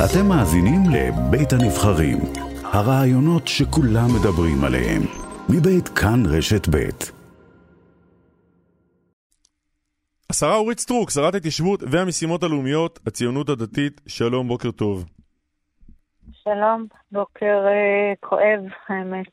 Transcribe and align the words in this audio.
אתם 0.00 0.28
מאזינים 0.28 0.80
לבית 0.94 1.52
הנבחרים, 1.52 2.18
הרעיונות 2.64 3.48
שכולם 3.48 4.08
מדברים 4.16 4.64
עליהם, 4.64 5.02
מבית 5.48 5.88
כאן 5.88 6.20
רשת 6.26 6.68
בית. 6.68 7.12
השרה 10.30 10.56
אורית 10.56 10.78
סטרוק, 10.78 11.10
שרת 11.10 11.34
ההתיישבות 11.34 11.80
והמשימות 11.90 12.42
הלאומיות, 12.42 12.98
הציונות 13.06 13.48
הדתית, 13.48 14.00
שלום, 14.06 14.48
בוקר 14.48 14.70
טוב. 14.70 15.04
שלום, 16.32 16.86
בוקר 17.12 17.66
אה, 17.66 18.12
כואב, 18.20 18.60
האמת. 18.88 19.32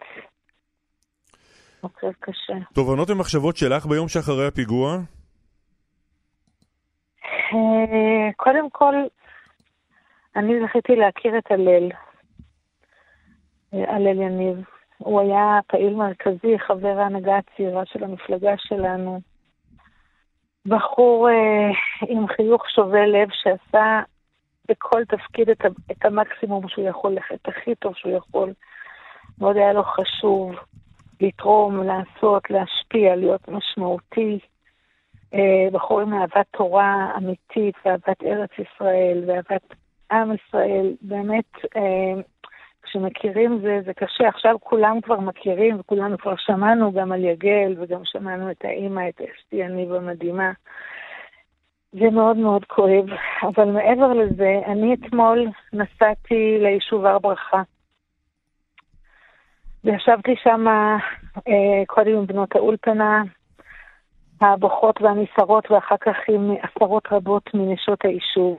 בוקר 1.84 2.10
קשה. 2.20 2.54
תובנות 2.74 3.10
ומחשבות 3.10 3.58
שלך 3.58 3.86
ביום 3.86 4.08
שאחרי 4.08 4.48
הפיגוע? 4.48 4.98
אה, 7.54 8.34
קודם 8.38 8.70
כל, 8.70 8.94
אני 10.40 10.54
זכיתי 10.66 10.96
להכיר 10.96 11.38
את 11.38 11.52
הלל, 11.52 11.90
אה, 13.74 13.96
הלל 13.96 14.22
יניב. 14.22 14.58
הוא 14.98 15.22
היה 15.22 15.60
פעיל 15.68 15.94
מרכזי, 15.94 16.60
חבר 16.60 17.00
ההנהגה 17.00 17.38
הצעירה 17.38 17.86
של 17.86 18.04
המפלגה 18.04 18.54
שלנו. 18.58 19.20
בחור 20.66 21.30
אה, 21.30 21.70
עם 22.08 22.28
חיוך 22.28 22.70
שובה 22.70 23.06
לב 23.06 23.30
שעשה 23.32 24.02
בכל 24.68 25.06
תפקיד 25.06 25.50
את, 25.50 25.66
את 25.92 26.06
המקסימום 26.06 26.68
שהוא 26.68 26.88
יכול, 26.88 27.18
את 27.34 27.48
הכי 27.48 27.76
טוב 27.76 27.96
שהוא 27.96 28.18
יכול. 28.18 28.54
מאוד 29.40 29.58
היה 29.58 29.74
לו 29.74 29.84
חשוב 29.84 30.56
לתרום, 31.22 31.84
לעשות, 31.84 32.50
להשפיע, 32.50 33.16
להיות 33.16 33.48
משמעותי. 33.48 34.40
אה, 35.34 35.68
בחור 35.72 36.02
עם 36.02 36.14
אהבת 36.14 36.46
תורה 36.52 37.12
אמיתית, 37.18 37.76
ואהבת 37.86 38.24
ארץ 38.24 38.50
ישראל, 38.60 39.24
ואהבת 39.28 39.74
עם 40.12 40.32
ישראל. 40.34 40.96
באמת, 41.02 41.46
אה, 41.76 42.22
כשמכירים 42.84 43.60
זה, 43.62 43.80
זה 43.86 43.94
קשה. 43.94 44.28
עכשיו 44.28 44.56
כולם 44.60 45.02
כבר 45.02 45.20
מכירים, 45.20 45.80
וכולנו 45.80 46.18
כבר 46.18 46.36
שמענו 46.38 46.92
גם 46.92 47.12
על 47.12 47.26
יגל, 47.26 47.76
וגם 47.78 48.02
שמענו 48.04 48.52
את 48.52 48.66
האימא, 48.66 49.02
את 49.10 49.22
אסתי 49.22 49.56
יניב 49.56 49.94
המדהימה. 49.94 50.52
זה 51.92 52.10
מאוד 52.12 52.38
מאוד 52.38 52.66
כואב, 52.66 53.06
אבל 53.44 53.66
מעבר 53.66 54.14
לזה, 54.14 54.62
אני 54.66 54.94
אתמול 54.94 55.48
נסעתי 55.74 56.58
ליישוב 56.60 57.06
הר 57.06 57.20
ברכה. 57.20 57.62
וישבתי 59.84 60.36
שם 60.44 60.68
אה, 61.48 61.86
קודם 61.88 62.12
עם 62.12 62.26
בנות 62.26 62.56
האולפנה, 62.56 63.24
הבוכות 64.42 65.02
והנסערות, 65.02 65.72
ואחר 65.72 65.98
כך 65.98 66.16
עם 66.28 66.52
עשרות 66.62 67.04
רבות 67.12 67.54
מנשות 67.54 68.06
היישוב. 68.06 68.58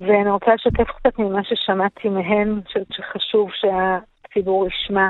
ואני 0.00 0.30
רוצה 0.30 0.54
לשתף 0.54 0.90
קצת 0.90 1.18
ממה 1.18 1.44
ששמעתי 1.44 2.08
מהן, 2.08 2.60
שחשוב 2.92 3.50
שהציבור 3.52 4.66
ישמע. 4.66 5.08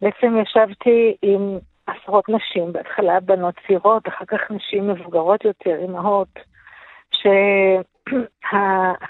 בעצם 0.00 0.36
ישבתי 0.42 1.16
עם 1.22 1.58
עשרות 1.86 2.28
נשים, 2.28 2.72
בהתחלה 2.72 3.20
בנות 3.20 3.54
צעירות, 3.66 4.08
אחר 4.08 4.24
כך 4.24 4.50
נשים 4.50 4.88
מבוגרות 4.88 5.44
יותר, 5.44 5.76
אימהות, 5.82 6.28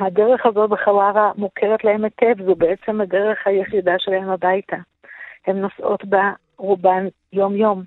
שהדרך 0.01 0.47
הזו 0.47 0.69
בחווארה 0.69 1.33
מוכרת 1.37 1.85
להם 1.85 2.05
היטב, 2.05 2.45
זו 2.47 2.55
בעצם 2.55 3.01
הדרך 3.01 3.47
היחידה 3.47 3.95
שלהם 3.99 4.31
הביתה. 4.31 4.77
הן 5.47 5.57
נוסעות 5.57 6.05
בה 6.05 6.33
רובן 6.57 7.07
יום-יום. 7.33 7.83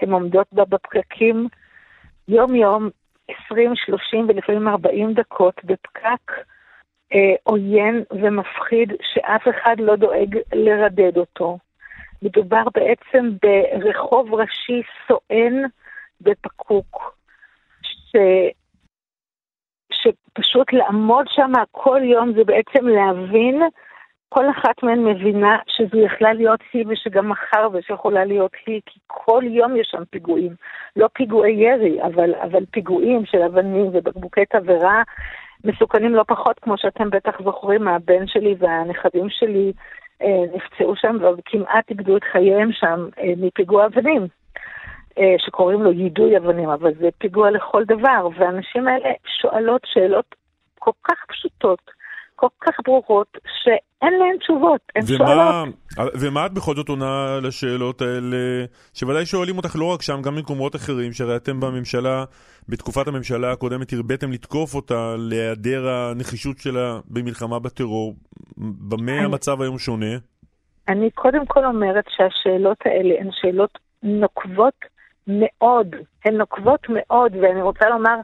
הן 0.00 0.12
עומדות 0.12 0.46
בה 0.52 0.64
בפקקים 0.64 1.48
יום-יום, 2.28 2.88
20, 3.28 3.72
30 3.76 4.26
ולפעמים 4.28 4.68
40 4.68 5.12
דקות 5.12 5.64
בפקק 5.64 6.32
אה, 7.12 7.34
עוין 7.42 8.04
ומפחיד 8.10 8.92
שאף 9.12 9.42
אחד 9.48 9.76
לא 9.78 9.96
דואג 9.96 10.38
לרדד 10.52 11.16
אותו. 11.16 11.58
מדובר 12.22 12.62
בעצם 12.74 13.30
ברחוב 13.42 14.34
ראשי 14.34 14.82
סואן 15.06 15.62
ופקוק, 16.20 17.16
ש... 17.82 18.16
שפשוט 19.92 20.72
לעמוד 20.72 21.26
שם 21.28 21.52
כל 21.70 22.00
יום 22.04 22.32
זה 22.32 22.44
בעצם 22.44 22.86
להבין, 22.86 23.62
כל 24.28 24.50
אחת 24.50 24.82
מהן 24.82 25.04
מבינה 25.04 25.58
שזו 25.66 25.98
יכלה 25.98 26.32
להיות 26.32 26.60
היא 26.72 26.84
ושגם 26.88 27.28
מחר 27.28 27.68
ושיכולה 27.72 28.24
להיות 28.24 28.52
היא, 28.66 28.80
כי 28.86 29.00
כל 29.06 29.42
יום 29.46 29.76
יש 29.76 29.88
שם 29.90 30.02
פיגועים. 30.10 30.54
לא 30.96 31.08
פיגועי 31.12 31.52
ירי, 31.52 32.02
אבל, 32.02 32.34
אבל 32.34 32.64
פיגועים 32.70 33.26
של 33.26 33.42
אבנים 33.42 33.86
ובקבוקי 33.92 34.46
תבערה 34.46 35.02
מסוכנים 35.64 36.14
לא 36.14 36.24
פחות, 36.28 36.58
כמו 36.58 36.78
שאתם 36.78 37.10
בטח 37.10 37.42
זוכרים, 37.44 37.88
הבן 37.88 38.26
שלי 38.26 38.54
והנכדים 38.58 39.26
שלי 39.30 39.72
אה, 40.22 40.44
נפצעו 40.54 40.96
שם 40.96 41.16
וכמעט 41.38 41.90
איבדו 41.90 42.16
את 42.16 42.24
חייהם 42.24 42.72
שם 42.72 43.08
אה, 43.18 43.32
מפיגוע 43.36 43.86
אבנים, 43.86 44.26
אה, 45.18 45.34
שקוראים 45.38 45.82
לו 45.82 45.92
יידוי 45.92 46.36
אבנים, 46.36 46.68
אבל 46.68 46.94
זה 46.94 47.08
פיגוע 47.18 47.50
לכל 47.50 47.84
דבר, 47.84 48.28
והאנשים 48.36 48.88
האלה 48.88 49.08
שואלות 49.40 49.82
שאלות 49.84 50.34
כל 50.78 50.90
כך 51.04 51.24
פשוטות, 51.28 51.95
כל 52.36 52.46
כך 52.60 52.72
ברורות, 52.84 53.38
שאין 53.62 54.12
להן 54.18 54.36
תשובות, 54.38 54.80
הן 54.96 55.02
ומה, 55.06 55.26
שואלות. 55.26 56.14
ומה 56.20 56.46
את 56.46 56.52
בכל 56.52 56.74
זאת 56.74 56.88
עונה 56.88 57.38
לשאלות 57.42 58.02
האלה, 58.02 58.64
שוודאי 58.94 59.26
שואלים 59.26 59.56
אותך 59.56 59.76
לא 59.76 59.92
רק 59.94 60.02
שם, 60.02 60.22
גם 60.22 60.36
במקומות 60.36 60.76
אחרים, 60.76 61.12
שהרי 61.12 61.36
אתם 61.36 61.60
בממשלה, 61.60 62.24
בתקופת 62.68 63.08
הממשלה 63.08 63.52
הקודמת 63.52 63.92
הרביתם 63.92 64.32
לתקוף 64.32 64.74
אותה 64.74 65.14
להיעדר 65.18 65.88
הנחישות 65.88 66.58
שלה 66.58 66.98
במלחמה 67.10 67.58
בטרור. 67.58 68.14
במה 68.58 69.12
אני- 69.12 69.24
המצב 69.24 69.62
היום 69.62 69.78
שונה? 69.78 70.16
אני 70.88 71.10
קודם 71.10 71.46
כל 71.46 71.64
אומרת 71.64 72.04
שהשאלות 72.08 72.78
האלה 72.84 73.14
הן 73.20 73.28
שאלות 73.32 73.78
נוקבות 74.02 74.74
מאוד, 75.26 75.86
הן 76.24 76.34
נוקבות 76.34 76.80
מאוד, 76.88 77.32
ואני 77.42 77.62
רוצה 77.62 77.88
לומר, 77.88 78.16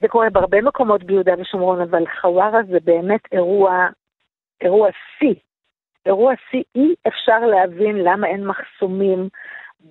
זה 0.00 0.08
קורה 0.08 0.30
בהרבה 0.30 0.60
מקומות 0.62 1.04
ביהודה 1.04 1.32
ושומרון, 1.38 1.80
אבל 1.80 2.04
חווארה 2.20 2.62
זה 2.62 2.78
באמת 2.84 3.20
אירוע, 3.32 3.86
אירוע 4.60 4.88
שיא. 5.18 5.34
אירוע 6.06 6.32
שיא, 6.50 6.62
אי 6.74 6.94
אפשר 7.08 7.38
להבין 7.38 7.96
למה 7.96 8.26
אין 8.26 8.46
מחסומים 8.46 9.28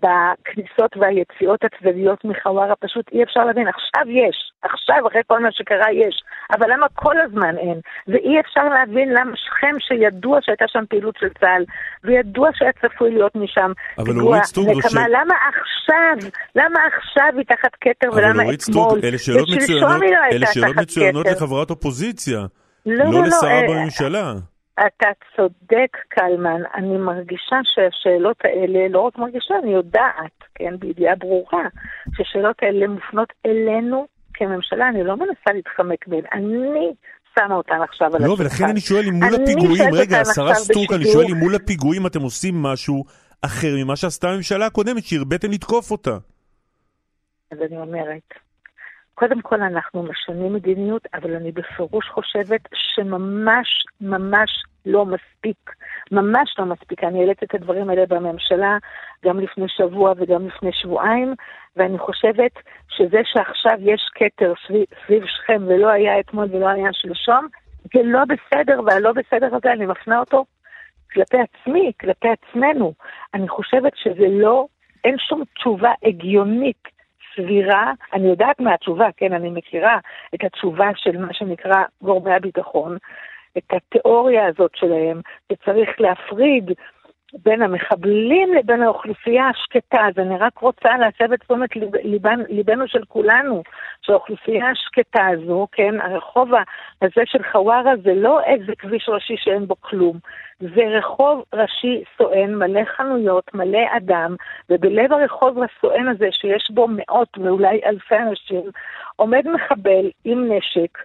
בכניסות 0.03 0.97
והיציאות 0.97 1.59
הצדדיות 1.63 2.25
מחווארה, 2.25 2.75
פשוט 2.75 3.05
אי 3.11 3.23
אפשר 3.23 3.45
להבין. 3.45 3.67
עכשיו 3.67 4.03
יש, 4.09 4.51
עכשיו 4.61 5.07
אחרי 5.07 5.21
כל 5.27 5.39
מה 5.39 5.51
שקרה 5.51 5.91
יש, 5.91 6.15
אבל 6.51 6.73
למה 6.73 6.87
כל 6.93 7.15
הזמן 7.21 7.57
אין? 7.57 7.79
ואי 8.07 8.39
אפשר 8.39 8.63
להבין 8.63 9.09
למה 9.09 9.31
שכם, 9.35 9.75
שידוע 9.79 10.39
שהייתה 10.41 10.65
שם 10.67 10.83
פעילות 10.89 11.15
של 11.19 11.29
צה"ל, 11.39 11.63
וידוע 12.03 12.49
שהיה 12.53 12.71
צפוי 12.71 13.11
להיות 13.11 13.35
משם 13.35 13.71
פיגוע 14.05 14.37
נקמה, 14.57 14.89
ש- 14.89 14.95
למה 14.95 15.35
עכשיו? 15.49 16.29
למה 16.55 16.79
עכשיו 16.97 17.29
היא 17.37 17.45
תחת 17.45 17.75
כתר 17.81 18.09
ולמה 18.13 18.43
אתמול? 18.53 18.99
אלה 19.03 19.17
שאלות 19.17 19.49
ושלשום 19.49 19.63
מצוינות, 19.63 20.01
היא 20.01 20.11
לא 20.11 20.17
אלה 20.17 20.25
הייתה 20.25 20.51
שאלות 20.53 20.75
תחת 20.75 20.81
מצוינות 20.81 21.25
כתר. 21.27 21.35
לחברת 21.35 21.69
אופוזיציה, 21.69 22.39
לא, 22.85 23.05
לא 23.05 23.11
לא, 23.11 23.11
לא, 23.19 23.27
לשרה 23.27 23.51
אה, 23.51 23.67
בממשלה. 23.69 24.33
אתה 24.79 25.07
צודק, 25.35 25.97
קלמן. 26.07 26.61
אני 26.75 26.97
מרגישה 26.97 27.59
שהשאלות 27.63 28.37
האלה, 28.43 28.87
לא 28.89 28.99
רק 28.99 29.17
מרגישה, 29.17 29.53
אני 29.63 29.71
יודעת, 29.73 30.37
כן, 30.55 30.79
בידיעה 30.79 31.15
ברורה, 31.15 31.63
שהשאלות 32.15 32.55
האלה 32.61 32.87
מופנות 32.87 33.33
אלינו 33.45 34.07
כממשלה, 34.33 34.89
אני 34.89 35.03
לא 35.03 35.15
מנסה 35.17 35.51
להתחמק 35.53 36.07
מהן. 36.07 36.23
אני 36.33 36.93
שמה 37.35 37.55
אותן 37.55 37.81
עכשיו 37.89 38.15
על 38.15 38.21
לא, 38.21 38.33
השולחן. 38.33 38.43
ולכן 38.43 38.65
אני 38.69 38.79
שואל 38.79 39.03
אם 39.07 39.13
מול 39.13 39.35
הפיגועים, 39.35 39.93
רגע, 39.93 40.21
השרה 40.21 40.55
סטרוק, 40.55 40.93
אני. 40.93 41.05
שואל 41.05 41.25
אם 41.31 41.37
מול 41.37 41.55
הפיגועים 41.55 42.07
אתם 42.07 42.21
עושים 42.21 42.63
משהו 42.63 43.05
אחר 43.41 43.75
ממה 43.83 43.95
שעשתה 43.95 44.29
הממשלה 44.29 44.65
הקודמת, 44.65 45.03
שהרביתם 45.03 45.51
לתקוף 45.51 45.91
אותה. 45.91 46.17
אז 47.51 47.57
אני 47.67 47.77
אומרת, 47.77 48.44
קודם 49.15 49.41
כל 49.41 49.61
אנחנו 49.61 50.03
משנים 50.03 50.53
מדיניות, 50.53 51.07
אבל 51.13 51.35
אני 51.35 51.51
בפירוש 51.51 52.09
חושבת 52.09 52.61
שממש 52.73 53.85
ממש 54.01 54.63
לא 54.85 55.05
מספיק. 55.05 55.71
ממש 56.11 56.55
לא 56.59 56.65
מספיק. 56.65 57.03
אני 57.03 57.19
העליתי 57.19 57.45
את 57.45 57.55
הדברים 57.55 57.89
האלה 57.89 58.05
בממשלה 58.05 58.77
גם 59.25 59.39
לפני 59.39 59.65
שבוע 59.69 60.13
וגם 60.17 60.47
לפני 60.47 60.69
שבועיים, 60.73 61.33
ואני 61.75 61.97
חושבת 61.97 62.51
שזה 62.89 63.21
שעכשיו 63.23 63.77
יש 63.79 64.01
כתר 64.15 64.53
סביב, 65.05 65.25
שכם 65.25 65.61
ולא 65.67 65.89
היה 65.89 66.19
אתמול 66.19 66.47
ולא 66.51 66.67
היה 66.67 66.89
שלשום, 66.93 67.47
זה 67.93 68.01
לא 68.03 68.19
בסדר, 68.25 68.79
והלא 68.85 69.11
בסדר 69.11 69.55
הזה, 69.55 69.71
אני 69.71 69.85
מפנה 69.85 70.19
אותו 70.19 70.45
כלפי 71.13 71.37
עצמי, 71.37 71.91
כלפי 71.99 72.27
עצמנו. 72.29 72.93
אני 73.33 73.47
חושבת 73.47 73.91
שזה 73.95 74.27
לא, 74.29 74.65
אין 75.03 75.15
שום 75.17 75.43
תשובה 75.55 75.91
הגיונית 76.03 76.94
סבירה, 77.35 77.91
אני 78.13 78.27
יודעת 78.27 78.59
מה 78.59 78.73
התשובה, 78.73 79.07
כן, 79.17 79.33
אני 79.33 79.49
מכירה 79.49 79.97
את 80.35 80.43
התשובה 80.43 80.89
של 80.95 81.17
מה 81.17 81.33
שנקרא 81.33 81.83
גורמי 82.01 82.33
הביטחון, 82.33 82.97
את 83.57 83.73
התיאוריה 83.73 84.45
הזאת 84.45 84.71
שלהם, 84.75 85.21
שצריך 85.51 85.89
להפריד 86.01 86.71
בין 87.33 87.61
המחבלים 87.61 88.53
לבין 88.53 88.81
האוכלוסייה 88.83 89.49
השקטה. 89.49 90.07
אז 90.07 90.13
אני 90.17 90.37
רק 90.37 90.57
רוצה 90.57 90.89
להסב 90.97 91.33
את 91.33 91.39
תשומת 91.39 91.69
ליבנו 92.49 92.87
של 92.87 93.05
כולנו, 93.07 93.63
שהאוכלוסייה 94.01 94.69
השקטה 94.69 95.27
הזו, 95.27 95.67
כן, 95.71 96.01
הרחוב 96.01 96.49
הזה 97.01 97.21
של 97.25 97.43
חווארה 97.51 97.91
זה 98.03 98.13
לא 98.13 98.43
איזה 98.43 98.73
כביש 98.79 99.09
ראשי 99.09 99.35
שאין 99.37 99.67
בו 99.67 99.75
כלום. 99.81 100.17
זה 100.59 100.81
רחוב 100.87 101.43
ראשי 101.53 102.03
סואן, 102.17 102.55
מלא 102.55 102.81
חנויות, 102.85 103.53
מלא 103.53 103.83
אדם, 103.97 104.35
ובלב 104.69 105.13
הרחוב 105.13 105.57
הסואן 105.63 106.07
הזה, 106.07 106.27
שיש 106.31 106.71
בו 106.71 106.87
מאות 106.89 107.37
ואולי 107.37 107.81
אלפי 107.85 108.15
אנשים, 108.15 108.61
עומד 109.15 109.47
מחבל 109.47 110.09
עם 110.25 110.51
נשק, 110.51 110.97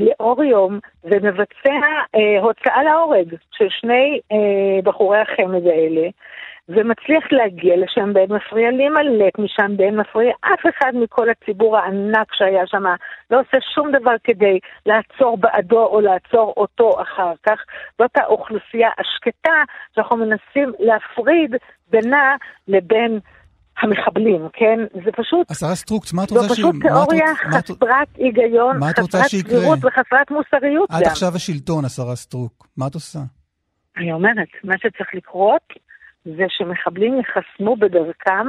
לאור 0.00 0.44
יום 0.44 0.78
ומבצע 1.04 1.80
אה, 2.14 2.40
הוצאה 2.40 2.82
להורג 2.82 3.34
של 3.50 3.66
שני 3.68 4.20
אה, 4.32 4.82
בחורי 4.84 5.18
החמד 5.18 5.66
האלה, 5.66 6.08
ומצליח 6.68 7.32
להגיע 7.32 7.76
לשם 7.76 8.12
באין 8.12 8.32
מפריע, 8.32 8.70
להימלט 8.70 9.38
משם 9.38 9.76
באין 9.76 9.96
מפריע. 9.96 10.32
אף 10.40 10.60
אחד 10.68 10.92
מכל 10.94 11.30
הציבור 11.30 11.78
הענק 11.78 12.34
שהיה 12.34 12.66
שם 12.66 12.84
לא 13.30 13.40
עושה 13.40 13.56
שום 13.74 13.90
דבר 13.92 14.14
כדי 14.24 14.58
לעצור 14.86 15.36
בעדו 15.36 15.86
או 15.86 16.00
לעצור 16.00 16.54
אותו 16.56 17.02
אחר 17.02 17.32
כך. 17.46 17.64
זאת 17.98 18.10
האוכלוסייה 18.16 18.90
השקטה 18.98 19.62
שאנחנו 19.94 20.16
מנסים 20.16 20.72
להפריד 20.78 21.56
בינה 21.90 22.36
לבין... 22.68 23.20
המחבלים, 23.78 24.48
כן? 24.52 24.78
זה 25.04 25.10
פשוט... 25.16 25.50
השרה 25.50 25.74
סטרוק, 25.74 26.12
מה 26.12 26.24
את 26.24 26.30
רוצה 26.30 26.42
ש... 26.42 26.46
זו 26.48 26.54
פשוט 26.54 26.74
תיאוריה 26.82 27.34
חסרת 27.34 28.08
היגיון, 28.16 28.76
חסרת 28.92 29.26
סבירות 29.26 29.78
וחסרת 29.78 30.30
מוסריות 30.30 30.90
עד 30.90 31.02
עכשיו 31.02 31.28
השלטון, 31.34 31.84
השרה 31.84 32.16
סטרוק. 32.16 32.66
מה 32.76 32.86
את 32.86 32.94
עושה? 32.94 33.18
אני 33.96 34.12
אומרת, 34.12 34.48
מה 34.64 34.74
שצריך 34.78 35.08
לקרות 35.14 35.62
זה 36.24 36.44
שמחבלים 36.48 37.16
ייחסמו 37.16 37.76
בדרכם 37.76 38.46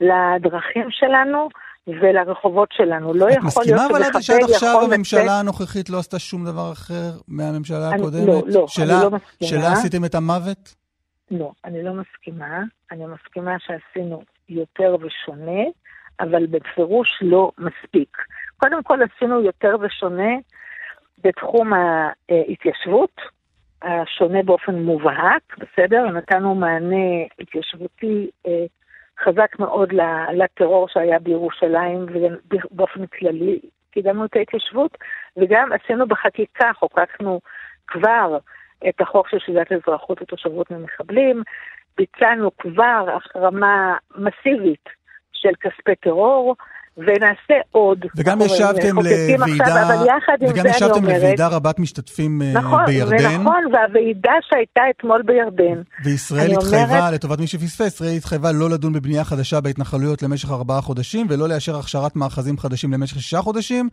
לדרכים 0.00 0.86
שלנו 0.90 1.48
ולרחובות 1.86 2.68
שלנו. 2.72 3.14
לא 3.14 3.30
יכול 3.30 3.62
להיות 3.66 3.80
שמחבל 3.80 3.84
יכול... 3.84 4.02
את 4.02 4.16
מסכימה 4.16 4.38
אבל 4.38 4.48
שעד 4.48 4.54
עכשיו 4.54 4.80
הממשלה 4.84 5.40
הנוכחית 5.40 5.90
לא 5.90 5.98
עשתה 5.98 6.18
שום 6.18 6.44
דבר 6.44 6.72
אחר 6.72 7.10
מהממשלה 7.28 7.90
הקודמת? 7.90 8.26
לא, 8.26 8.42
לא, 8.46 8.66
אני 8.78 8.88
לא 8.88 9.10
מסכימה. 9.10 9.48
שלה 9.50 9.72
עשיתם 9.72 10.04
את 10.04 10.14
המוות? 10.14 10.74
לא, 11.30 11.52
אני 11.64 11.82
לא 11.82 11.92
מסכימה. 11.94 12.62
אני 12.92 13.04
מסכימה 13.06 13.56
שעשינו 13.58 14.22
יותר 14.48 14.96
ושונה, 15.00 15.62
אבל 16.20 16.46
בפירוש 16.46 17.08
לא 17.22 17.50
מספיק. 17.58 18.16
קודם 18.56 18.82
כל 18.82 18.98
עשינו 19.02 19.40
יותר 19.40 19.76
ושונה 19.80 20.32
בתחום 21.24 21.72
ההתיישבות, 21.72 23.20
השונה 23.82 24.42
באופן 24.42 24.74
מובהק, 24.74 25.58
בסדר? 25.58 26.10
נתנו 26.10 26.54
מענה 26.54 27.24
התיישבותי 27.38 28.30
אה, 28.46 28.64
חזק 29.24 29.58
מאוד 29.58 29.92
לטרור 30.32 30.88
שהיה 30.88 31.18
בירושלים 31.18 32.06
ובאופן 32.08 33.06
כללי 33.06 33.60
קידמנו 33.90 34.24
את 34.24 34.36
ההתיישבות, 34.36 34.98
וגם 35.36 35.68
עשינו 35.72 36.06
בחקיקה, 36.06 36.72
חוקקנו 36.74 37.40
כבר 37.86 38.38
את 38.88 39.00
החוק 39.00 39.28
של 39.28 39.38
שלילת 39.38 39.72
אזרחות 39.72 40.22
ותושבות 40.22 40.70
ממחבלים, 40.70 41.42
ביצענו 41.96 42.50
כבר 42.58 43.06
החרמה 43.16 43.96
מסיבית 44.16 44.88
של 45.32 45.52
כספי 45.60 45.94
טרור, 46.02 46.56
ונעשה 46.96 47.54
עוד. 47.70 47.98
וגם 48.16 48.40
ישבתם 48.40 48.96
לוועידה, 48.96 49.44
וגם 50.48 50.66
ישבתם 50.66 51.04
לוועידה 51.04 51.48
רבת 51.48 51.78
משתתפים 51.78 52.42
אה, 52.42 52.52
נכון, 52.54 52.86
בירדן. 52.86 53.40
נכון, 53.40 53.64
והוועידה 53.72 54.32
שהייתה 54.42 54.80
אתמול 54.90 55.22
בירדן. 55.22 55.82
וישראל 56.04 56.52
התחייבה, 56.52 56.98
אומרת... 56.98 57.12
לטובת 57.12 57.38
מי 57.38 57.46
שפספס, 57.46 57.94
ישראל 57.94 58.16
התחייבה 58.16 58.52
לא 58.52 58.70
לדון 58.70 58.92
בבנייה 58.92 59.24
חדשה 59.24 59.60
בהתנחלויות 59.60 60.22
למשך 60.22 60.50
ארבעה 60.50 60.80
חודשים, 60.80 61.26
ולא 61.30 61.48
לאשר 61.48 61.76
הכשרת 61.76 62.16
מאחזים 62.16 62.58
חדשים 62.58 62.92
למשך 62.92 63.14
שישה 63.14 63.42
חודשים, 63.42 63.88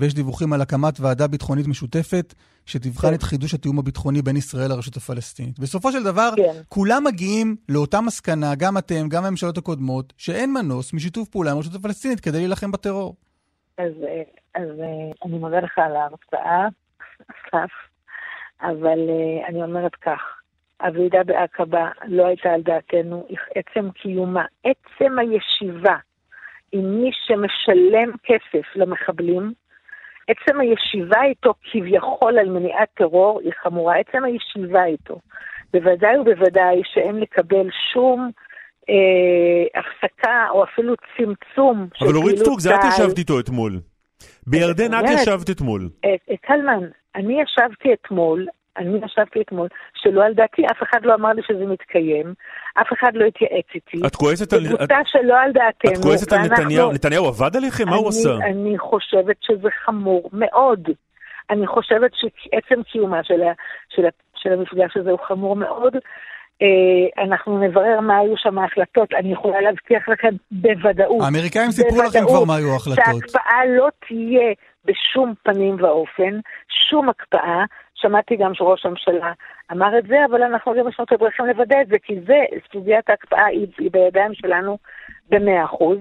ויש 0.00 0.14
דיווחים 0.14 0.52
על 0.52 0.60
הקמת 0.60 1.00
ועדה 1.00 1.26
ביטחונית 1.26 1.66
משותפת 1.66 2.34
שתבחן 2.66 3.08
כן. 3.08 3.14
את 3.14 3.22
חידוש 3.22 3.54
התיאום 3.54 3.78
הביטחוני 3.78 4.22
בין 4.22 4.36
ישראל 4.36 4.68
לרשות 4.68 4.96
הפלסטינית. 4.96 5.58
בסופו 5.58 5.92
של 5.92 6.02
דבר, 6.04 6.30
כן. 6.36 6.60
כולם 6.68 7.04
מגיעים 7.04 7.56
לאותה 7.68 8.00
מסקנה, 8.00 8.54
גם 8.58 8.78
אתם, 8.78 9.08
גם 9.08 9.24
הממשלות 9.24 9.58
הקודמות, 9.58 10.12
שאין 10.16 10.52
מנוס 10.52 10.94
משיתוף 10.94 11.28
פעולה 11.28 11.50
עם 11.50 11.56
הרשות 11.56 11.74
הפלסטינית 11.74 12.20
כדי 12.20 12.38
להילחם 12.38 12.72
בטרור. 12.72 13.16
אז, 13.78 13.92
אז 14.54 14.68
אני 15.24 15.38
מודה 15.38 15.60
לך 15.60 15.78
על 15.78 15.96
ההרצאה, 15.96 16.68
אסף, 17.30 17.70
אבל 18.62 18.98
אה, 19.08 19.48
אני 19.48 19.62
אומרת 19.62 19.94
כך, 19.94 20.20
הוועידה 20.82 21.24
בעקבה 21.24 21.90
לא 22.06 22.26
הייתה 22.26 22.48
על 22.48 22.62
דעתנו, 22.62 23.26
עצם 23.54 23.90
קיומה, 23.90 24.44
עצם 24.64 25.18
הישיבה 25.18 25.96
עם 26.72 27.00
מי 27.00 27.10
שמשלם 27.26 28.10
כסף 28.22 28.76
למחבלים, 28.76 29.52
עצם 30.30 30.60
הישיבה 30.60 31.22
איתו 31.22 31.54
כביכול 31.70 32.38
על 32.38 32.48
מניעת 32.48 32.88
טרור 32.94 33.40
היא 33.44 33.52
חמורה, 33.62 33.94
עצם 33.96 34.24
הישיבה 34.24 34.84
איתו. 34.84 35.20
בוודאי 35.72 36.18
ובוודאי 36.18 36.82
שאין 36.84 37.16
לקבל 37.20 37.68
שום 37.92 38.30
אה, 38.88 39.80
הפסקה 39.80 40.46
או 40.50 40.64
אפילו 40.64 40.94
צמצום 41.16 41.88
של 41.94 41.98
פעילות 41.98 41.98
צה"ל. 41.98 42.08
אבל 42.08 42.16
אורית 42.16 42.38
סטרוק, 42.38 42.60
זה 42.60 42.74
את 42.74 42.80
ישבת 42.88 43.18
איתו 43.18 43.40
אתמול. 43.40 43.80
בירדן 44.46 44.94
את 44.94 45.04
ישבת 45.14 45.50
אתמול. 45.50 45.88
אה, 46.04 46.10
אה, 46.30 46.36
קלמן, 46.36 46.88
אני 47.14 47.42
ישבתי 47.42 47.88
אתמול 47.92 48.46
אני 48.80 48.98
ישבתי 49.04 49.40
אתמול, 49.40 49.68
שלא 49.94 50.24
על 50.24 50.34
דעתי, 50.34 50.62
אף 50.66 50.82
אחד 50.82 50.98
לא 51.04 51.14
אמר 51.14 51.32
לי 51.32 51.42
שזה 51.48 51.66
מתקיים, 51.66 52.34
אף 52.80 52.92
אחד 52.92 53.10
לא 53.14 53.24
התייעץ 53.24 53.66
איתי. 53.74 54.06
את 54.06 54.16
כועסת 54.16 54.52
על... 54.52 54.60
זה 54.60 54.94
שלא 55.04 55.40
על 55.40 55.52
דעתנו. 55.52 55.92
את 55.92 56.02
כועסת 56.02 56.32
על 56.32 56.38
נתניהו? 56.38 56.92
נתניהו 56.92 57.26
עבד 57.26 57.56
עליכם? 57.56 57.88
מה 57.88 57.96
הוא 57.96 58.08
עשה? 58.08 58.30
אני 58.50 58.78
חושבת 58.78 59.36
שזה 59.40 59.68
חמור 59.84 60.30
מאוד. 60.32 60.88
אני 61.50 61.66
חושבת 61.66 62.10
שעצם 62.14 62.82
קיומה 62.82 63.24
של, 63.24 63.42
ה, 63.42 63.52
של, 63.88 64.06
ה, 64.06 64.08
של 64.34 64.52
המפגש 64.52 64.96
הזה 64.96 65.10
הוא 65.10 65.18
חמור 65.28 65.56
מאוד. 65.56 65.96
אה, 66.62 67.24
אנחנו 67.24 67.58
נברר 67.58 68.00
מה 68.00 68.18
היו 68.18 68.34
שם 68.36 68.58
ההחלטות, 68.58 69.12
אני 69.14 69.32
יכולה 69.32 69.60
להבטיח 69.60 70.08
לכם 70.08 70.34
בוודאות. 70.50 71.22
האמריקאים 71.24 71.70
סיפרו 71.70 72.02
לכם 72.02 72.20
כבר 72.26 72.44
מה 72.44 72.56
היו 72.56 72.72
ההחלטות. 72.72 73.04
שהקפאה 73.04 73.60
לא 73.78 73.88
תהיה 74.06 74.52
בשום 74.84 75.34
פנים 75.42 75.76
ואופן, 75.82 76.40
שום 76.88 77.08
הקפאה. 77.08 77.64
שמעתי 78.00 78.36
גם 78.36 78.54
שראש 78.54 78.86
הממשלה 78.86 79.32
אמר 79.72 79.98
את 79.98 80.06
זה, 80.06 80.24
אבל 80.24 80.42
אנחנו 80.42 80.74
גם 80.74 80.88
יש 80.88 81.00
לנו 81.00 81.06
הדרכים 81.10 81.46
לוודא 81.46 81.80
את 81.82 81.88
זה, 81.88 81.98
כי 81.98 82.20
זה, 82.20 82.38
סוגיית 82.72 83.10
ההקפאה 83.10 83.44
היא, 83.44 83.66
היא 83.78 83.90
בידיים 83.92 84.34
שלנו 84.34 84.78
במאה 85.28 85.64
אחוז, 85.64 85.98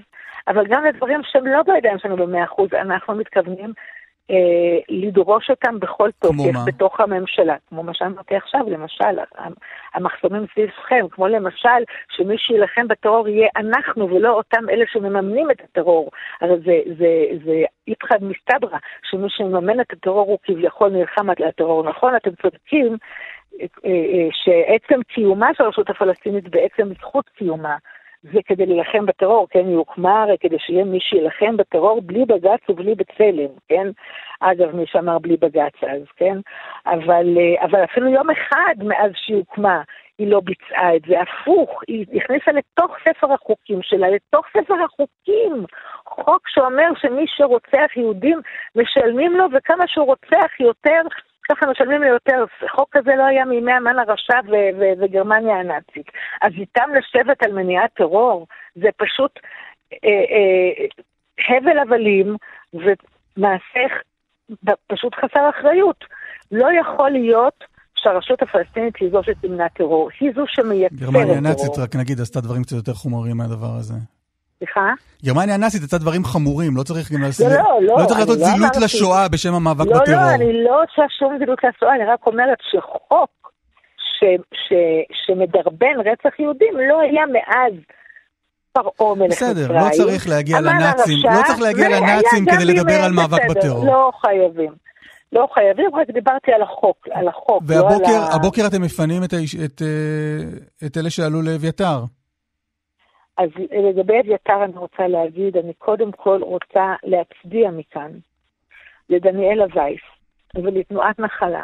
אבל 0.47 0.67
גם 0.67 0.85
לדברים 0.85 1.21
שהם 1.23 1.47
לא 1.47 1.63
בידיים 1.63 1.99
שלנו 1.99 2.17
במאה 2.17 2.43
אחוז, 2.43 2.73
אנחנו 2.73 3.15
מתכוונים 3.15 3.73
לדרוש 4.89 5.49
אותם 5.49 5.79
בכל 5.79 6.09
תוקף 6.19 6.59
בתוך 6.65 6.99
הממשלה, 6.99 7.55
כמו 7.69 7.83
מה 7.83 7.93
שאמרתי 7.93 8.35
עכשיו, 8.35 8.61
למשל, 8.69 9.19
המחסומים 9.93 10.45
סביב 10.53 10.69
שכם, 10.69 11.05
כמו 11.11 11.27
למשל, 11.27 11.83
שמי 12.09 12.37
שילחם 12.37 12.87
בטרור 12.87 13.27
יהיה 13.27 13.47
אנחנו 13.55 14.09
ולא 14.09 14.29
אותם 14.29 14.69
אלה 14.69 14.85
שמממנים 14.87 15.51
את 15.51 15.61
הטרור. 15.63 16.09
הרי 16.41 16.55
זה, 16.65 16.79
זה, 16.97 17.25
זה 17.45 17.63
איפכא 17.87 18.15
מסתברא, 18.21 18.77
שמי 19.09 19.27
שמממן 19.29 19.81
את 19.81 19.93
הטרור 19.93 20.27
הוא 20.27 20.37
כביכול 20.43 20.89
נלחם 20.89 21.29
על 21.29 21.47
הטרור. 21.47 21.83
נכון, 21.83 22.15
אתם 22.15 22.31
צודקים. 22.41 22.97
אה, 23.61 23.65
אה, 23.85 24.27
שעצם 24.31 25.03
קיומה 25.03 25.49
של 25.57 25.63
הרשות 25.63 25.89
הפלסטינית 25.89 26.49
בעצם 26.49 26.93
זכות 26.99 27.29
קיומה 27.29 27.75
זה 28.23 28.39
כדי 28.45 28.65
להילחם 28.65 29.05
בטרור, 29.05 29.47
כן, 29.49 29.67
היא 29.67 29.75
הוקמה 29.75 30.23
הרי 30.23 30.37
כדי 30.39 30.59
שיהיה 30.59 30.83
מי 30.83 30.99
שילחם 30.99 31.57
בטרור 31.57 32.01
בלי 32.01 32.25
בג"ץ 32.25 32.69
ובלי 32.69 32.95
בצלם, 32.95 33.49
כן? 33.67 33.87
אגב, 34.39 34.75
מי 34.75 34.85
שאמר 34.85 35.19
בלי 35.19 35.37
בג"ץ 35.37 35.83
אז, 35.83 36.03
כן? 36.15 36.37
אבל, 36.85 37.37
אה, 37.37 37.65
אבל 37.65 37.83
אפילו 37.83 38.07
יום 38.07 38.29
אחד 38.29 38.75
מאז 38.83 39.11
שהיא 39.15 39.37
הוקמה, 39.37 39.81
היא 40.17 40.27
לא 40.27 40.39
ביצעה 40.39 40.95
את 40.95 41.01
זה, 41.07 41.15
הפוך, 41.21 41.81
היא 41.87 42.05
הכניסה 42.15 42.51
לתוך 42.51 42.95
ספר 43.09 43.33
החוקים 43.33 43.79
שלה, 43.81 44.09
לתוך 44.09 44.45
ספר 44.57 44.75
החוקים, 44.85 45.65
חוק 46.05 46.47
שאומר 46.47 46.89
שמי 47.01 47.25
שרוצח 47.27 47.97
יהודים 47.97 48.39
משלמים 48.75 49.37
לו, 49.37 49.45
וכמה 49.53 49.87
שהוא 49.87 50.05
רוצח 50.05 50.59
יותר, 50.59 51.01
ככה 51.49 51.65
משלמים 51.71 52.01
לי 52.01 52.07
יותר. 52.07 52.45
חוק 52.75 52.89
כזה 52.91 53.11
לא 53.17 53.23
היה 53.23 53.45
מימי 53.45 53.71
המן 53.71 53.99
הרשע 53.99 54.39
וגרמניה 54.99 55.59
הנאצית. 55.59 56.07
אז 56.41 56.51
איתם 56.57 56.89
לשבת 56.97 57.43
על 57.43 57.51
מניעת 57.51 57.93
טרור, 57.93 58.47
זה 58.75 58.89
פשוט 58.97 59.39
אה, 59.93 60.09
אה, 60.09 61.57
הבל 61.57 61.77
הבלים 61.77 62.35
ומעשה 62.73 63.79
פשוט 64.87 65.15
חסר 65.15 65.49
אחריות. 65.49 66.05
לא 66.51 66.67
יכול 66.79 67.11
להיות 67.11 67.63
שהרשות 67.95 68.41
הפלסטינית 68.41 68.95
היא 68.99 69.09
זו 69.11 69.23
שתמנע 69.23 69.67
טרור, 69.67 70.09
היא 70.19 70.31
זו 70.35 70.43
שמייצרת 70.47 70.99
טרור. 70.99 71.13
גרמניה 71.13 71.37
הנאצית, 71.37 71.77
רק 71.77 71.95
נגיד, 71.95 72.19
עשתה 72.19 72.41
דברים 72.41 72.63
קצת 72.63 72.75
יותר 72.75 72.93
חומרים 72.93 73.37
מהדבר 73.37 73.75
הזה. 73.79 73.93
סליחה? 74.59 74.93
גרמניה 75.25 75.55
הנאצית 75.55 75.83
עשתה 75.83 75.97
דברים 75.97 76.23
חמורים, 76.23 76.77
לא 76.77 76.83
צריך 76.83 77.11
גם 77.11 77.21
לעשות... 77.21 77.47
לא, 77.47 77.53
לא, 77.53 77.79
לא. 77.81 78.01
לא 78.01 78.05
צריך 78.05 78.19
לעשות 78.19 78.37
לא 78.39 78.45
זילות 78.45 78.75
לא 78.75 78.83
לשואה 78.83 79.27
בשם 79.27 79.53
המאבק 79.53 79.85
לא, 79.85 80.01
בטרור. 80.01 80.17
לא, 80.17 80.21
לא, 80.21 80.35
אני 80.35 80.63
לא 80.63 80.83
עושה 80.83 81.03
שום 81.19 81.37
זילות 81.39 81.59
לשואה, 81.63 81.95
אני 81.95 82.05
רק 82.05 82.27
אומרת 82.27 82.57
שחוק 82.71 83.51
ש, 83.97 84.23
ש, 84.53 84.73
שמדרבן 85.25 85.95
רצח 85.99 86.39
יהודים 86.39 86.73
לא 86.89 87.01
היה 87.01 87.23
מאז 87.33 87.73
פרעה 88.73 89.15
מלך 89.15 89.31
מצרים. 89.31 89.51
בסדר, 89.51 89.71
לא 89.73 89.89
צריך 89.91 90.29
להגיע 90.29 90.61
לנאצים, 90.61 91.17
לא 91.23 91.41
צריך 91.47 91.61
להגיע 91.61 91.89
לנאצים 91.89 92.45
כדי 92.45 92.65
לדבר 92.65 93.03
על 93.05 93.11
מאבק 93.11 93.41
בטרור. 93.49 93.85
לא 93.85 94.11
חייבים. 94.21 94.71
לא 95.33 95.47
חייבים, 95.53 95.95
רק 95.95 96.07
דיברתי 96.09 96.51
על 96.51 96.61
החוק, 96.61 97.07
על 97.11 97.27
החוק, 97.27 97.63
והבוקר, 97.65 98.11
לא 98.11 98.25
על 98.25 98.31
ה... 98.31 98.35
הבוקר 98.35 98.67
אתם 98.67 98.81
מפנים 98.81 99.23
את, 99.23 99.33
האיש, 99.33 99.55
את, 99.55 99.81
את 100.85 100.97
אלה 100.97 101.09
שעלו 101.09 101.41
לאביתר. 101.41 101.99
אז 103.39 103.49
לגבי 103.71 104.19
אביתר 104.19 104.63
אני 104.63 104.77
רוצה 104.77 105.07
להגיד, 105.07 105.57
אני 105.57 105.73
קודם 105.73 106.11
כל 106.11 106.39
רוצה 106.41 106.95
להצדיע 107.03 107.71
מכאן 107.71 108.11
לדניאלה 109.09 109.65
וייס 109.73 110.01
ולתנועת 110.55 111.19
נחלה 111.19 111.63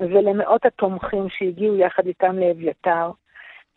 ולמאות 0.00 0.66
התומכים 0.66 1.28
שהגיעו 1.28 1.76
יחד 1.76 2.06
איתם 2.06 2.38
לאביתר, 2.38 3.10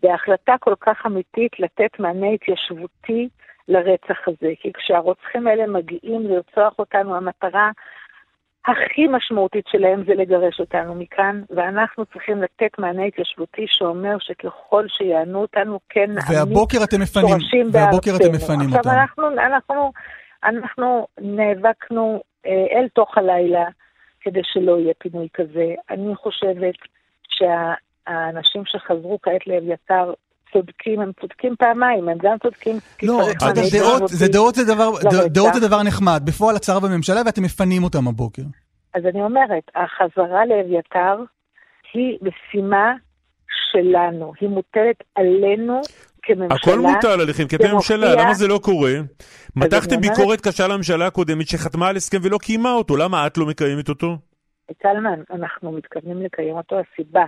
בהחלטה 0.03 0.55
כל 0.59 0.73
כך 0.79 1.05
אמיתית 1.05 1.59
לתת 1.59 1.99
מענה 1.99 2.27
התיישבותי 2.27 3.29
לרצח 3.67 4.27
הזה. 4.27 4.53
כי 4.59 4.73
כשהרוצחים 4.73 5.47
האלה 5.47 5.67
מגיעים 5.67 6.21
לרצוח 6.21 6.79
אותנו, 6.79 7.15
המטרה 7.15 7.71
הכי 8.65 9.07
משמעותית 9.07 9.65
שלהם 9.67 10.03
זה 10.07 10.13
לגרש 10.13 10.59
אותנו 10.59 10.95
מכאן, 10.95 11.41
ואנחנו 11.49 12.05
צריכים 12.05 12.41
לתת 12.43 12.79
מענה 12.79 13.03
התיישבותי 13.03 13.65
שאומר 13.67 14.15
שככל 14.19 14.85
שיענו 14.87 15.41
אותנו, 15.41 15.79
כן 15.89 16.11
נעמיד 16.11 16.37
והבוקר 16.37 16.77
אתם 16.83 17.01
מפנים, 17.01 17.69
והבוקר 17.73 18.11
אתם 18.15 18.35
מפנים 18.35 18.67
עכשיו 18.67 18.77
אותם. 18.77 18.89
אנחנו, 18.89 19.27
אנחנו, 19.29 19.91
אנחנו 20.43 21.07
נאבקנו 21.21 22.21
אה, 22.45 22.79
אל 22.79 22.87
תוך 22.93 23.17
הלילה 23.17 23.65
כדי 24.21 24.41
שלא 24.43 24.79
יהיה 24.79 24.93
פינוי 24.97 25.27
כזה. 25.33 25.73
אני 25.89 26.15
חושבת 26.15 26.75
שהאנשים 27.29 28.63
שחזרו 28.65 29.19
כעת 29.21 29.47
לאביתר 29.47 30.13
צודקים, 30.53 30.99
הם 31.01 31.11
צודקים 31.21 31.55
פעמיים, 31.59 32.09
הם 32.09 32.17
גם 32.21 32.37
צודקים 32.43 32.75
כי 32.97 33.05
לא, 33.05 33.21
צריך 33.39 33.53
דעות, 33.75 34.07
זה. 34.07 34.27
דעות 34.31 34.55
זה 34.55 34.63
דבר. 34.65 34.89
דעות 35.25 35.53
זה 35.53 35.67
דבר 35.67 35.83
נחמד. 35.83 36.21
בפועל 36.25 36.55
הצער 36.55 36.79
בממשלה 36.79 37.21
ואתם 37.25 37.43
מפנים 37.43 37.83
אותם 37.83 38.07
הבוקר. 38.07 38.41
אז 38.95 39.03
אני 39.05 39.21
אומרת, 39.21 39.63
החזרה 39.75 40.45
לאביתר 40.45 41.23
היא 41.93 42.17
משימה 42.21 42.93
שלנו, 43.71 44.33
היא 44.41 44.49
מוטלת 44.49 45.03
עלינו 45.15 45.81
כממשלה. 46.23 46.55
הכל 46.55 46.79
מוטל 46.79 47.21
עליכם, 47.21 47.47
כי 47.47 47.55
אתם 47.55 47.67
זה 47.67 47.73
ממשלה, 47.73 48.07
מופיע- 48.09 48.23
למה 48.23 48.33
זה 48.33 48.47
לא 48.47 48.59
קורה? 48.63 48.91
מתחתם 49.55 50.01
ביקורת 50.01 50.41
קשה 50.41 50.67
לממשלה 50.67 51.07
הקודמת 51.07 51.47
שחתמה 51.47 51.87
על 51.87 51.95
הסכם 51.95 52.17
ולא 52.23 52.37
קיימה 52.37 52.71
אותו, 52.71 52.97
למה 52.97 53.27
את 53.27 53.37
לא 53.37 53.45
מקיימת 53.45 53.89
אותו? 53.89 54.17
טלמן, 54.81 55.19
אנחנו 55.31 55.71
מתכוונים 55.71 56.21
לקיים 56.21 56.55
אותו. 56.55 56.75
הסיבה 56.79 57.23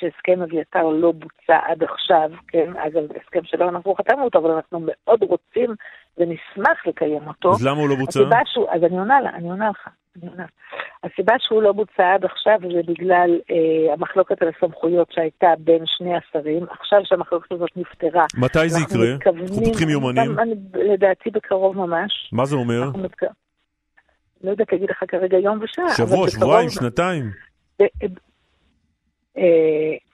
שהסכם 0.00 0.42
אביתר 0.42 0.82
לא 0.88 1.12
בוצע 1.12 1.58
עד 1.66 1.82
עכשיו, 1.82 2.30
כן, 2.48 2.72
אגב, 2.76 3.02
הסכם 3.22 3.40
שלא 3.44 3.68
אנחנו 3.68 3.94
חתמנו 3.94 4.24
אותו, 4.24 4.38
אבל 4.38 4.50
אנחנו 4.50 4.80
מאוד 4.82 5.22
רוצים 5.22 5.74
ונשמח 6.18 6.86
לקיים 6.86 7.26
אותו. 7.28 7.50
אז 7.52 7.66
למה 7.66 7.80
הוא 7.80 7.88
לא 7.88 7.94
בוצע? 7.94 8.20
שהוא, 8.46 8.66
אז 8.70 8.84
אני 8.84 8.98
עונה 8.98 9.20
לה, 9.20 9.30
אני 9.30 9.50
עונה 9.50 9.70
לך, 9.70 9.88
אני 10.22 10.30
עונה. 10.30 10.44
הסיבה 11.04 11.34
שהוא 11.38 11.62
לא 11.62 11.72
בוצע 11.72 12.14
עד 12.14 12.24
עכשיו 12.24 12.58
זה 12.62 12.92
בגלל 12.92 13.30
אה, 13.50 13.92
המחלוקת 13.92 14.42
על 14.42 14.48
הסמכויות 14.48 15.12
שהייתה 15.12 15.46
בין 15.58 15.82
שני 15.86 16.12
השרים. 16.16 16.66
עכשיו 16.80 16.98
שהמחלוקת 17.04 17.52
הזאת 17.52 17.70
נפתרה. 17.76 18.24
מתי 18.36 18.68
זה 18.68 18.80
יקרה? 18.80 19.32
אנחנו 19.34 19.64
פותחים 19.64 19.88
יומנים. 19.88 20.38
אני- 20.38 20.52
אני- 20.52 20.88
לדעתי 20.92 21.30
בקרוב 21.30 21.76
ממש. 21.76 22.30
מה 22.32 22.44
זה 22.44 22.56
אומר? 22.56 22.90
מתכ... 22.94 23.22
לא 24.44 24.50
יודעת 24.50 24.72
להגיד 24.72 24.90
לך 24.90 25.04
כרגע 25.08 25.38
יום 25.38 25.58
ושעה, 25.62 25.88
שבוע, 25.96 26.28
שבועיים, 26.30 26.68
שנתיים? 26.70 27.24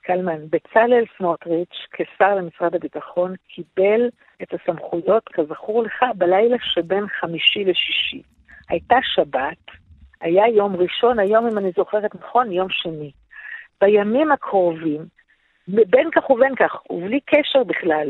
קלמן, 0.01 0.47
בצלאל 0.49 1.03
סמוטריץ', 1.17 1.85
כשר 1.91 2.35
למשרד 2.35 2.75
הביטחון, 2.75 3.35
קיבל 3.47 4.09
את 4.41 4.53
הסמכויות, 4.53 5.29
כזכור 5.29 5.83
לך, 5.83 6.05
בלילה 6.15 6.57
שבין 6.61 7.07
חמישי 7.07 7.63
לשישי. 7.63 8.21
הייתה 8.69 8.95
שבת, 9.01 9.57
היה 10.21 10.47
יום 10.47 10.75
ראשון, 10.75 11.19
היום, 11.19 11.47
אם 11.47 11.57
אני 11.57 11.71
זוכרת 11.77 12.15
נכון, 12.15 12.51
יום 12.51 12.67
שני. 12.69 13.11
בימים 13.81 14.31
הקרובים, 14.31 15.01
בין 15.67 16.11
כך 16.11 16.29
ובין 16.29 16.55
כך, 16.55 16.91
ובלי 16.91 17.19
קשר 17.19 17.63
בכלל 17.63 18.07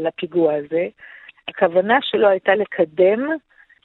לפיגוע 0.00 0.54
הזה, 0.54 0.88
הכוונה 1.48 1.98
שלו 2.02 2.28
הייתה 2.28 2.54
לקדם 2.54 3.28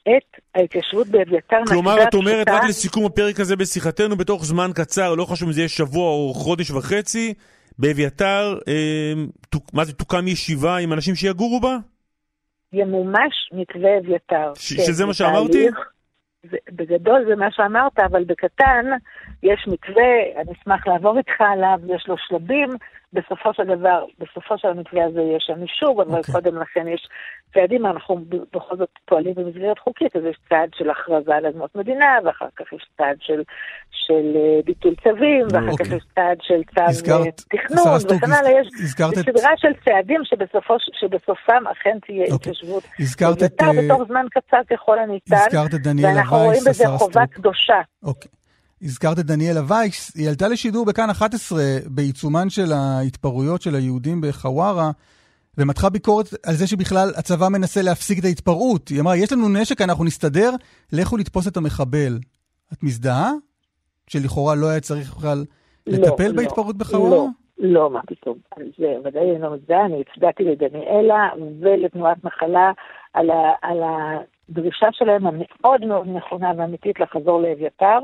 את 0.08 0.40
ההתיישבות 0.54 1.06
באביתר. 1.06 1.56
כלומר, 1.68 2.02
את 2.02 2.14
אומרת, 2.14 2.48
רק 2.48 2.64
לסיכום 2.68 3.06
הפרק 3.06 3.40
הזה 3.40 3.56
בשיחתנו, 3.56 4.16
בתוך 4.16 4.44
זמן 4.44 4.70
קצר, 4.74 5.14
לא 5.14 5.24
חשוב 5.24 5.48
אם 5.48 5.52
זה 5.54 5.60
יהיה 5.60 5.68
שבוע 5.68 6.10
או 6.10 6.32
חודש 6.34 6.70
וחצי, 6.70 7.34
באביתר, 7.78 8.58
אה, 8.68 9.12
תוק- 9.50 9.70
מה 9.74 9.84
זה, 9.84 9.92
תוקם 9.92 10.28
ישיבה 10.28 10.76
עם 10.76 10.92
אנשים 10.92 11.14
שיגורו 11.14 11.60
בה? 11.60 11.76
ימומש 12.72 13.34
מתווה 13.52 13.98
אביתר. 13.98 14.52
ש- 14.54 14.72
כן, 14.76 14.82
שזה 14.82 14.92
זה 14.92 15.06
מה 15.06 15.14
שאמרתי? 15.14 15.68
זה, 16.50 16.56
בגדול 16.72 17.24
זה 17.28 17.36
מה 17.36 17.46
שאמרת, 17.50 17.98
אבל 17.98 18.24
בקטן 18.24 18.84
יש 19.42 19.64
מתווה, 19.68 20.12
אני 20.42 20.52
אשמח 20.62 20.86
לעבור 20.86 21.18
איתך 21.18 21.40
עליו, 21.40 21.78
יש 21.96 22.04
לו 22.08 22.14
שלבים. 22.28 22.68
בסופו 23.12 23.54
של 23.54 23.64
דבר, 23.64 24.04
בסופו 24.18 24.58
של 24.58 24.68
המתווה 24.68 25.04
הזה 25.04 25.20
יש 25.36 25.44
שם 25.46 25.62
אישור, 25.62 26.02
אבל 26.02 26.18
אוקיי. 26.18 26.34
קודם 26.34 26.56
לכן 26.62 26.88
יש 26.88 27.08
צעדים, 27.54 27.86
אנחנו 27.86 28.24
בכל 28.52 28.76
זאת 28.76 28.88
פועלים 29.04 29.34
במסגרת 29.34 29.78
חוקית, 29.78 30.16
אז 30.16 30.22
יש 30.30 30.36
צעד 30.48 30.68
של 30.74 30.90
הכרזה 30.90 31.34
על 31.34 31.46
אדמות 31.46 31.76
מדינה, 31.76 32.18
ואחר 32.24 32.46
כך 32.56 32.72
יש 32.72 32.86
צעד 32.96 33.16
של, 33.20 33.42
של 33.90 34.26
אה, 34.36 34.60
ביטול 34.64 34.94
צווים, 35.04 35.46
ואחר 35.52 35.66
כך 35.66 35.80
אוקיי. 35.80 35.96
יש 35.96 36.04
צעד 36.14 36.38
של 36.42 36.60
צו 36.74 36.80
אה, 36.80 36.86
הזכרת- 36.86 37.40
תכנון, 37.50 37.86
וכן 38.16 38.32
הלאה, 38.32 38.50
יש 38.60 38.68
הזכרת 38.84 39.12
את- 39.18 39.24
סדרה 39.24 39.50
של 39.56 39.72
צעדים 39.84 40.20
שבסופו, 40.24 40.74
שבסופם 41.00 41.62
אכן 41.72 41.98
תהיה 42.06 42.22
אוקיי. 42.22 42.34
התיישבות. 42.34 42.84
הזכרת 43.00 43.36
את, 43.36 43.42
יותר 43.42 43.64
אה, 43.64 43.82
בתוך 43.84 44.02
זמן 44.08 44.26
קצר 44.30 44.60
ככל 44.70 44.98
הניתן, 44.98 45.34
הזכרת 45.36 45.74
את 45.74 45.80
דניאלה 45.82 46.14
ואנחנו 46.14 46.36
רואים 46.36 46.60
בזה 46.68 46.84
חובה. 46.88 47.26
קדושה. 47.26 47.80
אוקיי. 48.02 48.35
הזכרת 48.82 49.18
את 49.18 49.26
דניאלה 49.26 49.60
וייס, 49.68 50.16
היא 50.16 50.28
עלתה 50.28 50.48
לשידור 50.48 50.86
בכאן 50.86 51.10
11 51.10 51.58
בעיצומן 51.86 52.50
של 52.50 52.72
ההתפרעויות 52.72 53.62
של 53.62 53.74
היהודים 53.74 54.20
בחווארה, 54.20 54.90
ומתחה 55.58 55.90
ביקורת 55.90 56.26
על 56.46 56.54
זה 56.54 56.66
שבכלל 56.66 57.08
הצבא 57.18 57.48
מנסה 57.48 57.82
להפסיק 57.82 58.18
את 58.18 58.24
ההתפרעות. 58.24 58.88
היא 58.88 59.00
אמרה, 59.00 59.16
יש 59.16 59.32
לנו 59.32 59.48
נשק, 59.48 59.80
אנחנו 59.80 60.04
נסתדר, 60.04 60.50
לכו 60.92 61.16
לתפוס 61.16 61.48
את 61.48 61.56
המחבל. 61.56 62.18
את 62.72 62.82
מזדהה? 62.82 63.30
שלכאורה 64.10 64.54
לא 64.54 64.66
היה 64.66 64.80
צריך 64.80 65.16
בכלל 65.16 65.44
לטפל 65.86 66.28
לא, 66.28 66.36
בהתפרעות 66.36 66.74
לא, 66.74 66.80
בחווארה? 66.80 67.16
לא, 67.16 67.26
לא, 67.58 67.90
מה 67.90 68.00
פתאום. 68.06 68.38
זה 68.78 68.94
ודאי 69.04 69.30
אני 69.30 69.40
לא 69.40 69.54
מזדהה, 69.54 69.84
אני 69.84 70.00
הצדעתי 70.00 70.44
לדניאלה 70.44 71.28
ולתנועת 71.60 72.24
נחלה 72.24 72.72
על, 73.12 73.30
ה, 73.30 73.52
על 73.62 73.78
הדרישה 73.82 74.86
שלהם 74.92 75.26
המאוד 75.26 75.84
מאוד 75.84 76.06
נכונה 76.08 76.52
ואמיתית 76.56 77.00
לחזור 77.00 77.42
לאביתר, 77.42 77.98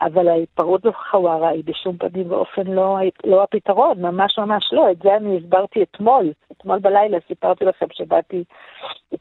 אבל 0.00 0.28
ההתפרעות 0.28 0.86
בחווארה 0.86 1.48
היא 1.48 1.64
בשום 1.66 1.96
פנים 1.96 2.32
ואופן 2.32 2.66
לא, 2.66 2.98
לא 3.24 3.42
הפתרון, 3.42 4.02
ממש 4.02 4.38
ממש 4.38 4.72
לא. 4.72 4.90
את 4.90 4.96
זה 5.02 5.16
אני 5.16 5.36
הסברתי 5.36 5.82
אתמול, 5.82 6.32
אתמול 6.52 6.78
בלילה 6.78 7.18
סיפרתי 7.28 7.64
לכם 7.64 7.86
שבאתי, 7.92 8.44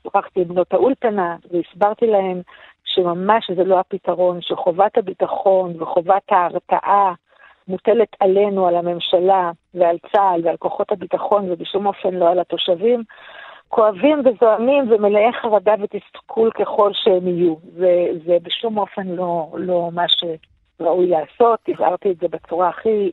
שוחחתי 0.03 0.41
עם 0.41 0.47
בנות 0.47 0.73
האולפנה 0.73 1.35
והסברתי 1.51 2.07
להם 2.07 2.41
שממש 2.85 3.51
זה 3.55 3.63
לא 3.63 3.79
הפתרון, 3.79 4.41
שחובת 4.41 4.97
הביטחון 4.97 5.81
וחובת 5.81 6.31
ההרתעה 6.31 7.13
מוטלת 7.67 8.15
עלינו, 8.19 8.67
על 8.67 8.75
הממשלה 8.75 9.51
ועל 9.73 9.97
צה"ל 10.11 10.41
ועל 10.43 10.57
כוחות 10.57 10.91
הביטחון 10.91 11.51
ובשום 11.51 11.85
אופן 11.85 12.13
לא 12.13 12.29
על 12.29 12.39
התושבים, 12.39 13.03
כואבים 13.69 14.21
וזועמים 14.25 14.91
ומלאי 14.91 15.33
חרדה 15.41 15.73
ותסתכול 15.79 16.51
ככל 16.51 16.91
שהם 16.93 17.27
יהיו. 17.27 17.55
זה, 17.77 18.07
זה 18.25 18.37
בשום 18.43 18.77
אופן 18.77 19.07
לא, 19.07 19.47
לא 19.57 19.89
מה 19.93 20.07
שראוי 20.77 21.07
לעשות, 21.07 21.59
הבהרתי 21.67 22.11
את 22.11 22.17
זה 22.21 22.27
בצורה 22.27 22.69
הכי 22.69 23.11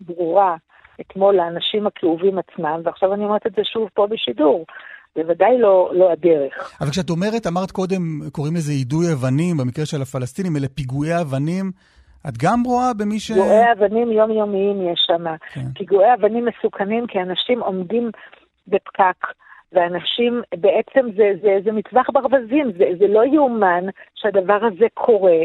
ברורה 0.00 0.56
אתמול 1.00 1.34
לאנשים 1.36 1.86
הכאובים 1.86 2.38
עצמם, 2.38 2.80
ועכשיו 2.84 3.14
אני 3.14 3.24
אומרת 3.24 3.46
את 3.46 3.52
זה 3.52 3.62
שוב 3.64 3.88
פה 3.94 4.06
בשידור. 4.06 4.66
בוודאי 5.16 5.58
לא, 5.58 5.90
לא 5.94 6.12
הדרך. 6.12 6.78
אבל 6.80 6.90
כשאת 6.90 7.10
אומרת, 7.10 7.46
אמרת 7.46 7.70
קודם, 7.70 8.02
קוראים 8.32 8.54
לזה 8.54 8.72
יידוי 8.72 9.06
אבנים, 9.12 9.56
במקרה 9.56 9.86
של 9.86 10.02
הפלסטינים, 10.02 10.56
אלה 10.56 10.68
פיגועי 10.68 11.20
אבנים. 11.20 11.70
את 12.28 12.34
גם 12.42 12.62
רואה 12.66 12.94
במי 12.94 13.20
ש... 13.20 13.32
פיגועי 13.32 13.72
אבנים 13.72 14.12
יומיומיים 14.12 14.92
יש 14.92 15.00
שם. 15.06 15.24
כן. 15.52 15.72
פיגועי 15.74 16.14
אבנים 16.14 16.44
מסוכנים 16.44 17.06
כי 17.06 17.18
אנשים 17.20 17.60
עומדים 17.60 18.10
בפקק, 18.68 19.26
ואנשים, 19.72 20.42
בעצם 20.56 21.06
זה, 21.16 21.32
זה, 21.42 21.58
זה 21.64 21.72
מטווח 21.72 22.06
ברווזים, 22.12 22.72
זה, 22.78 22.84
זה 22.98 23.06
לא 23.08 23.24
יאומן 23.24 23.84
שהדבר 24.14 24.58
הזה 24.72 24.86
קורה, 24.94 25.38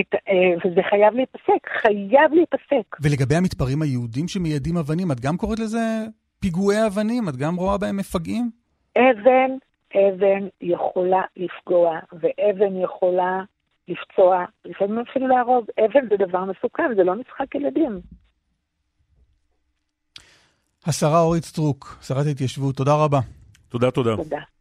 את, 0.00 0.14
אה, 0.14 0.54
וזה 0.64 0.80
חייב 0.90 1.14
להיפסק, 1.14 1.68
חייב 1.80 2.32
להיפסק. 2.32 2.96
ולגבי 3.00 3.34
המתפרעים 3.34 3.82
היהודים 3.82 4.28
שמיידים 4.28 4.76
אבנים, 4.76 5.12
את 5.12 5.20
גם 5.20 5.36
קוראת 5.36 5.58
לזה 5.58 6.06
פיגועי 6.40 6.86
אבנים? 6.86 7.28
את 7.28 7.36
גם 7.36 7.56
רואה 7.56 7.78
בהם 7.78 7.96
מפגעים? 7.96 8.50
אבן, 8.98 9.50
אבן 9.94 10.48
יכולה 10.60 11.22
לפגוע, 11.36 11.98
ואבן 12.12 12.80
יכולה 12.80 13.40
לפצוע, 13.88 14.44
לפעמים 14.64 14.98
אפילו 14.98 15.28
להרוג. 15.28 15.64
אבן 15.84 16.08
זה 16.08 16.26
דבר 16.26 16.44
מסוכן, 16.44 16.94
זה 16.96 17.04
לא 17.04 17.14
משחק 17.14 17.54
ילדים. 17.54 18.00
השרה 20.86 21.20
אורית 21.20 21.44
סטרוק, 21.44 21.98
שרת 22.02 22.26
ההתיישבות, 22.26 22.76
תודה 22.76 22.94
רבה. 22.94 23.20
תודה, 23.68 23.90
תודה. 23.90 24.16
תודה. 24.16 24.53